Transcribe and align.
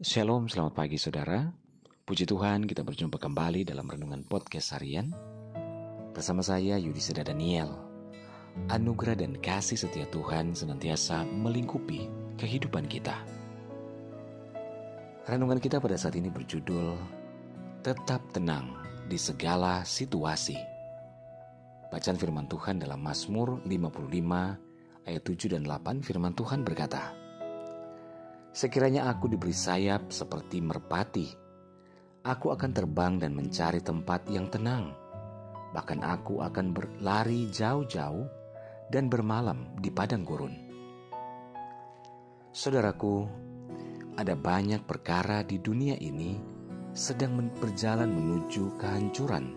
Shalom, 0.00 0.48
selamat 0.48 0.72
pagi 0.72 0.96
saudara. 0.96 1.52
Puji 2.08 2.24
Tuhan 2.24 2.64
kita 2.64 2.80
berjumpa 2.80 3.20
kembali 3.20 3.68
dalam 3.68 3.84
Renungan 3.84 4.24
Podcast 4.24 4.72
Harian. 4.72 5.12
Bersama 6.16 6.40
saya 6.40 6.80
Yudhistira 6.80 7.20
Daniel. 7.20 7.68
Anugerah 8.72 9.12
dan 9.12 9.36
kasih 9.36 9.76
setia 9.76 10.08
Tuhan 10.08 10.56
senantiasa 10.56 11.28
melingkupi 11.28 12.08
kehidupan 12.40 12.88
kita. 12.88 13.12
Renungan 15.28 15.60
kita 15.60 15.76
pada 15.84 16.00
saat 16.00 16.16
ini 16.16 16.32
berjudul 16.32 16.96
Tetap 17.84 18.24
Tenang 18.32 18.80
di 19.04 19.20
Segala 19.20 19.84
Situasi. 19.84 20.56
Bacaan 21.92 22.16
firman 22.16 22.48
Tuhan 22.48 22.80
dalam 22.80 23.04
Mazmur 23.04 23.60
55 23.68 25.04
ayat 25.04 25.22
7 25.28 25.60
dan 25.60 25.68
8 25.68 26.00
firman 26.00 26.32
Tuhan 26.32 26.64
berkata, 26.64 27.19
Sekiranya 28.60 29.08
aku 29.08 29.24
diberi 29.24 29.56
sayap 29.56 30.12
seperti 30.12 30.60
merpati, 30.60 31.32
aku 32.28 32.52
akan 32.52 32.76
terbang 32.76 33.16
dan 33.16 33.32
mencari 33.32 33.80
tempat 33.80 34.28
yang 34.28 34.52
tenang. 34.52 34.92
Bahkan 35.72 36.04
aku 36.04 36.44
akan 36.44 36.76
berlari 36.76 37.48
jauh-jauh 37.48 38.28
dan 38.92 39.08
bermalam 39.08 39.72
di 39.80 39.88
padang 39.88 40.28
gurun. 40.28 40.52
Saudaraku, 42.52 43.24
ada 44.20 44.36
banyak 44.36 44.84
perkara 44.84 45.40
di 45.40 45.56
dunia 45.56 45.96
ini 45.96 46.36
sedang 46.92 47.40
berjalan 47.64 48.12
menuju 48.12 48.76
kehancuran 48.76 49.56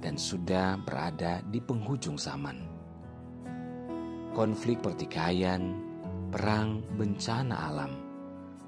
dan 0.00 0.16
sudah 0.16 0.80
berada 0.80 1.44
di 1.44 1.60
penghujung 1.60 2.16
zaman. 2.16 2.56
Konflik 4.32 4.80
pertikaian, 4.80 5.87
perang, 6.28 6.84
bencana 7.00 7.56
alam, 7.72 7.92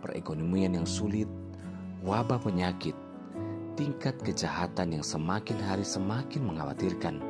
perekonomian 0.01 0.81
yang 0.81 0.89
sulit, 0.89 1.29
wabah 2.01 2.41
penyakit, 2.41 2.97
tingkat 3.77 4.17
kejahatan 4.25 4.97
yang 4.97 5.05
semakin 5.05 5.61
hari 5.61 5.85
semakin 5.85 6.41
mengkhawatirkan, 6.49 7.21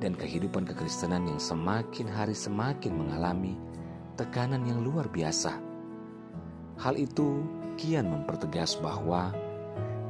dan 0.00 0.12
kehidupan 0.16 0.64
kekristenan 0.64 1.28
yang 1.28 1.40
semakin 1.40 2.08
hari 2.08 2.32
semakin 2.32 2.92
mengalami 2.96 3.56
tekanan 4.16 4.64
yang 4.64 4.80
luar 4.80 5.08
biasa. 5.12 5.60
Hal 6.80 6.96
itu 6.96 7.44
kian 7.76 8.08
mempertegas 8.08 8.80
bahwa 8.80 9.30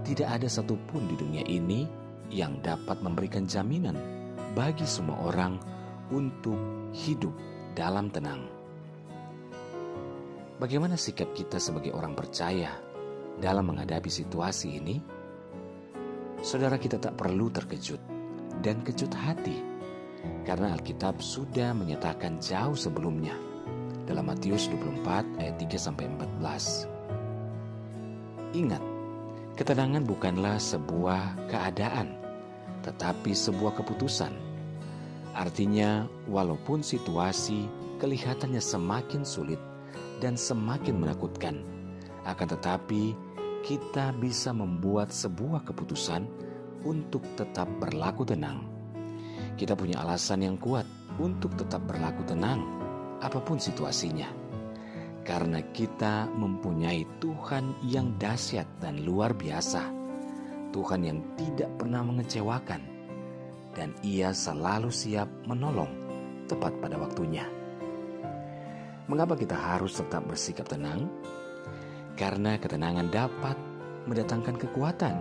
tidak 0.06 0.40
ada 0.40 0.48
satupun 0.48 1.10
di 1.10 1.14
dunia 1.18 1.44
ini 1.48 1.90
yang 2.30 2.60
dapat 2.62 3.02
memberikan 3.02 3.44
jaminan 3.50 3.98
bagi 4.54 4.86
semua 4.86 5.18
orang 5.26 5.58
untuk 6.14 6.56
hidup 6.94 7.34
dalam 7.74 8.08
tenang. 8.08 8.63
Bagaimana 10.54 10.94
sikap 10.94 11.34
kita 11.34 11.58
sebagai 11.58 11.90
orang 11.90 12.14
percaya 12.14 12.78
dalam 13.42 13.74
menghadapi 13.74 14.06
situasi 14.06 14.78
ini? 14.78 15.02
Saudara 16.46 16.78
kita 16.78 17.02
tak 17.02 17.18
perlu 17.18 17.50
terkejut 17.50 17.98
dan 18.62 18.78
kejut 18.86 19.10
hati 19.10 19.58
karena 20.46 20.78
Alkitab 20.78 21.18
sudah 21.18 21.74
menyatakan 21.74 22.38
jauh 22.38 22.78
sebelumnya 22.78 23.34
dalam 24.06 24.30
Matius 24.30 24.70
24 24.70 25.42
ayat 25.42 25.58
3 25.58 25.74
sampai 25.74 26.06
14. 26.22 26.86
Ingat, 28.54 28.82
ketenangan 29.58 30.06
bukanlah 30.06 30.62
sebuah 30.62 31.50
keadaan 31.50 32.14
tetapi 32.86 33.34
sebuah 33.34 33.74
keputusan. 33.82 34.30
Artinya, 35.34 36.06
walaupun 36.30 36.78
situasi 36.86 37.66
kelihatannya 37.98 38.62
semakin 38.62 39.26
sulit, 39.26 39.58
dan 40.18 40.38
semakin 40.38 41.00
menakutkan. 41.00 41.64
Akan 42.24 42.48
tetapi, 42.48 43.14
kita 43.64 44.12
bisa 44.20 44.52
membuat 44.52 45.08
sebuah 45.08 45.64
keputusan 45.64 46.28
untuk 46.84 47.24
tetap 47.34 47.66
berlaku 47.80 48.28
tenang. 48.28 48.68
Kita 49.56 49.72
punya 49.72 50.04
alasan 50.04 50.44
yang 50.44 50.60
kuat 50.60 50.84
untuk 51.16 51.56
tetap 51.56 51.80
berlaku 51.88 52.26
tenang, 52.28 52.60
apa 53.24 53.40
pun 53.40 53.56
situasinya, 53.56 54.28
karena 55.24 55.64
kita 55.72 56.28
mempunyai 56.34 57.06
Tuhan 57.22 57.72
yang 57.86 58.18
dahsyat 58.20 58.68
dan 58.82 59.00
luar 59.06 59.32
biasa, 59.32 59.80
Tuhan 60.74 61.00
yang 61.06 61.22
tidak 61.38 61.70
pernah 61.80 62.02
mengecewakan, 62.04 62.82
dan 63.72 63.94
Ia 64.04 64.34
selalu 64.34 64.90
siap 64.90 65.30
menolong 65.48 65.90
tepat 66.50 66.76
pada 66.82 67.00
waktunya. 67.00 67.46
Mengapa 69.04 69.36
kita 69.36 69.52
harus 69.52 70.00
tetap 70.00 70.24
bersikap 70.24 70.64
tenang? 70.64 71.12
Karena 72.16 72.56
ketenangan 72.56 73.12
dapat 73.12 73.56
mendatangkan 74.08 74.56
kekuatan. 74.56 75.16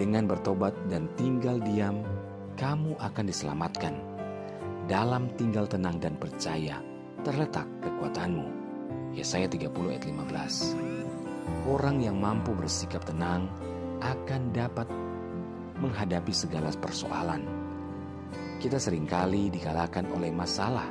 Dengan 0.00 0.24
bertobat 0.24 0.72
dan 0.88 1.12
tinggal 1.20 1.60
diam, 1.60 2.00
kamu 2.56 2.96
akan 2.96 3.24
diselamatkan. 3.28 4.00
Dalam 4.88 5.28
tinggal 5.36 5.68
tenang 5.68 6.00
dan 6.00 6.16
percaya 6.16 6.80
terletak 7.20 7.68
kekuatanmu. 7.84 8.48
Yesaya 9.12 9.44
30 9.52 9.92
ayat 9.92 10.08
15. 10.08 11.68
Orang 11.68 12.00
yang 12.00 12.16
mampu 12.16 12.56
bersikap 12.56 13.04
tenang 13.04 13.52
akan 14.00 14.56
dapat 14.56 14.88
menghadapi 15.76 16.32
segala 16.32 16.72
persoalan. 16.72 17.44
Kita 18.56 18.80
sering 18.80 19.04
kali 19.04 19.52
dikalahkan 19.52 20.08
oleh 20.16 20.32
masalah 20.32 20.88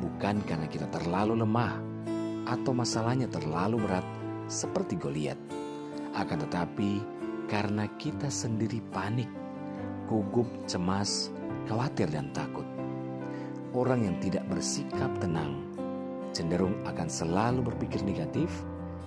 bukan 0.00 0.42
karena 0.44 0.66
kita 0.68 0.86
terlalu 0.92 1.40
lemah 1.40 1.80
atau 2.46 2.72
masalahnya 2.72 3.26
terlalu 3.26 3.82
berat 3.82 4.06
seperti 4.46 4.94
Goliat, 4.94 5.38
akan 6.14 6.38
tetapi 6.46 7.02
karena 7.50 7.90
kita 7.98 8.30
sendiri 8.30 8.78
panik, 8.94 9.28
gugup, 10.06 10.46
cemas, 10.70 11.34
khawatir 11.66 12.06
dan 12.10 12.30
takut. 12.30 12.66
Orang 13.74 14.06
yang 14.06 14.16
tidak 14.22 14.46
bersikap 14.48 15.10
tenang 15.20 15.66
cenderung 16.36 16.76
akan 16.84 17.08
selalu 17.08 17.72
berpikir 17.72 18.04
negatif 18.04 18.48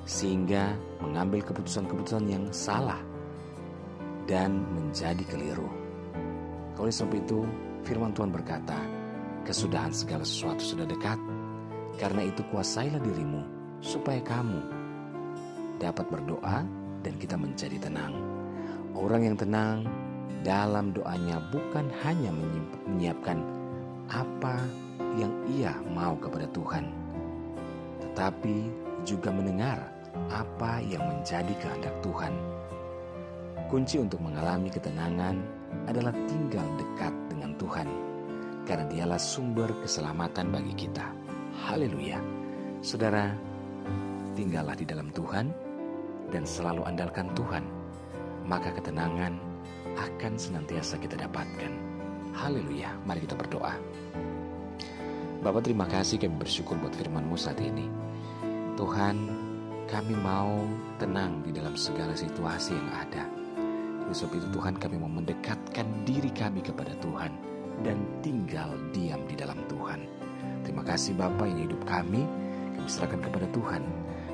sehingga 0.09 0.73
mengambil 1.05 1.45
keputusan-keputusan 1.45 2.25
yang 2.25 2.45
salah 2.49 2.97
dan 4.25 4.65
menjadi 4.73 5.21
keliru. 5.29 5.69
Oleh 6.81 6.93
sebab 6.93 7.13
itu, 7.21 7.45
firman 7.85 8.13
Tuhan 8.17 8.33
berkata, 8.33 8.98
Kesudahan 9.47 9.93
segala 9.95 10.23
sesuatu 10.27 10.61
sudah 10.61 10.85
dekat. 10.85 11.19
Karena 11.99 12.27
itu 12.27 12.43
kuasailah 12.47 12.99
dirimu 13.03 13.43
supaya 13.83 14.23
kamu 14.23 14.59
dapat 15.79 16.05
berdoa 16.11 16.63
dan 17.03 17.13
kita 17.19 17.39
menjadi 17.39 17.79
tenang. 17.79 18.15
Orang 18.95 19.23
yang 19.23 19.35
tenang 19.39 19.87
dalam 20.43 20.91
doanya 20.95 21.39
bukan 21.51 21.87
hanya 22.03 22.31
menyiapkan 22.87 23.39
apa 24.11 24.59
yang 25.19 25.31
ia 25.51 25.75
mau 25.91 26.15
kepada 26.19 26.47
Tuhan, 26.55 26.87
tetapi 28.03 28.71
juga 29.03 29.31
mendengar 29.31 29.79
apa 30.31 30.83
yang 30.83 31.03
menjadi 31.07 31.51
kehendak 31.59 31.95
Tuhan. 32.03 32.33
Kunci 33.67 34.01
untuk 34.01 34.19
mengalami 34.23 34.71
ketenangan 34.71 35.35
adalah 35.85 36.15
tinggal 36.25 36.65
dekat 36.79 37.13
dengan 37.29 37.53
Tuhan 37.61 38.08
karena 38.69 38.85
dialah 38.85 39.17
sumber 39.17 39.73
keselamatan 39.81 40.53
bagi 40.53 40.85
kita. 40.85 41.09
Haleluya. 41.65 42.21
Saudara, 42.85 43.33
tinggallah 44.37 44.77
di 44.77 44.85
dalam 44.85 45.09
Tuhan 45.09 45.49
dan 46.29 46.45
selalu 46.45 46.85
andalkan 46.85 47.33
Tuhan, 47.33 47.65
maka 48.45 48.69
ketenangan 48.77 49.41
akan 49.97 50.33
senantiasa 50.37 51.01
kita 51.01 51.17
dapatkan. 51.17 51.73
Haleluya. 52.37 52.93
Mari 53.09 53.25
kita 53.25 53.33
berdoa. 53.33 53.73
Bapak 55.41 55.65
terima 55.65 55.89
kasih 55.89 56.21
kami 56.21 56.37
bersyukur 56.37 56.77
buat 56.77 56.93
firman-Mu 56.93 57.33
saat 57.41 57.57
ini. 57.57 57.89
Tuhan, 58.77 59.17
kami 59.89 60.13
mau 60.13 60.61
tenang 61.01 61.41
di 61.41 61.49
dalam 61.49 61.73
segala 61.73 62.13
situasi 62.13 62.77
yang 62.77 62.89
ada. 62.93 63.25
Sebab 64.13 64.37
itu 64.37 64.47
Tuhan 64.53 64.77
kami 64.77 65.01
mau 65.01 65.09
mendekatkan 65.09 66.05
diri 66.05 66.29
kami 66.29 66.61
kepada 66.61 66.93
Tuhan 67.01 67.49
dan 67.83 68.01
tinggal 68.19 68.75
diam 68.91 69.23
di 69.27 69.35
dalam 69.35 69.59
Tuhan. 69.71 70.05
Terima 70.63 70.83
kasih 70.83 71.15
Bapak 71.15 71.47
yang 71.47 71.69
hidup 71.69 71.81
kami, 71.87 72.27
kami 72.75 72.89
serahkan 72.89 73.23
kepada 73.23 73.47
Tuhan. 73.55 73.83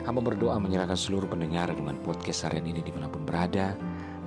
Hamba 0.06 0.22
berdoa 0.22 0.62
menyerahkan 0.62 0.98
seluruh 0.98 1.26
pendengar 1.26 1.74
dengan 1.74 1.98
podcast 2.06 2.46
harian 2.46 2.70
ini 2.70 2.86
di 2.86 2.94
mana 2.94 3.10
pun 3.10 3.26
berada, 3.26 3.74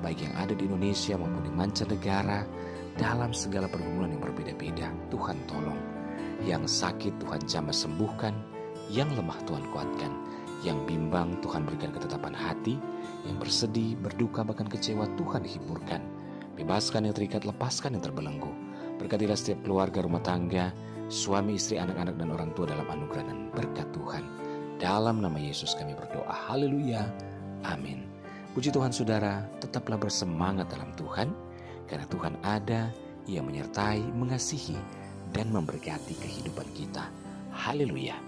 baik 0.03 0.26
yang 0.26 0.35
ada 0.35 0.55
di 0.55 0.67
Indonesia 0.67 1.15
maupun 1.15 1.43
di 1.47 1.53
mancanegara, 1.55 2.43
dalam 2.99 3.31
segala 3.31 3.70
pergumulan 3.70 4.11
yang 4.11 4.23
berbeda-beda. 4.23 4.91
Tuhan 5.11 5.38
tolong. 5.47 5.79
Yang 6.43 6.82
sakit 6.82 7.19
Tuhan 7.23 7.47
jamah 7.47 7.75
sembuhkan, 7.75 8.35
yang 8.91 9.11
lemah 9.15 9.38
Tuhan 9.47 9.62
kuatkan, 9.70 10.12
yang 10.67 10.82
bimbang 10.87 11.38
Tuhan 11.38 11.62
berikan 11.62 11.94
ketetapan 11.94 12.35
hati, 12.35 12.75
yang 13.26 13.38
bersedih, 13.38 13.94
berduka, 13.99 14.43
bahkan 14.43 14.67
kecewa 14.67 15.06
Tuhan 15.15 15.47
hiburkan. 15.47 16.03
Bebaskan 16.59 17.06
yang 17.06 17.15
terikat, 17.15 17.47
lepaskan 17.47 17.94
yang 17.94 18.03
terbelenggu. 18.03 18.50
Berkatilah 18.98 19.38
setiap 19.38 19.62
keluarga 19.62 20.02
rumah 20.02 20.20
tangga, 20.20 20.74
suami, 21.08 21.56
istri, 21.56 21.78
anak-anak, 21.78 22.18
dan 22.18 22.28
orang 22.34 22.50
tua 22.52 22.68
dalam 22.68 22.84
anugerah 22.84 23.24
dan 23.30 23.38
berkat 23.54 23.88
Tuhan. 23.94 24.24
Dalam 24.78 25.22
nama 25.22 25.38
Yesus 25.38 25.74
kami 25.74 25.94
berdoa. 25.94 26.30
Haleluya. 26.30 27.06
Amin. 27.66 28.06
Puji 28.52 28.74
Tuhan 28.74 28.90
saudara, 28.90 29.46
tetaplah 29.62 29.98
bersemangat 29.98 30.66
dalam 30.70 30.90
Tuhan, 30.98 31.30
karena 31.86 32.06
Tuhan 32.10 32.34
ada, 32.42 32.90
Ia 33.28 33.40
menyertai, 33.44 34.02
mengasihi, 34.18 34.76
dan 35.30 35.52
memberkati 35.52 36.16
kehidupan 36.18 36.66
kita. 36.74 37.06
Haleluya. 37.54 38.27